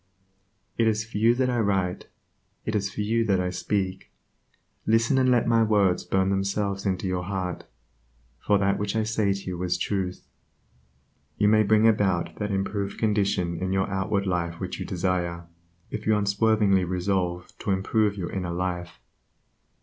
[0.79, 2.07] It is for you that I write;
[2.65, 4.09] it is to you that I speak.
[4.87, 7.65] Listen, and let my words burn themselves into your heart,
[8.39, 10.27] for that which I say to you is truth:
[11.37, 15.45] You may bring about that improved condition in your outward life which you desire,
[15.91, 18.97] if you will unswervingly resolve to improve your inner life.